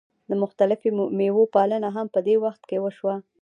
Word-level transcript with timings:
د 0.29 0.31
مختلفو 0.43 1.03
میوو 1.17 1.51
پالنه 1.55 1.89
هم 1.95 2.07
په 2.15 2.19
دې 2.27 2.35
وخت 2.43 2.61
کې 2.69 2.77
وشوه. 2.83 3.15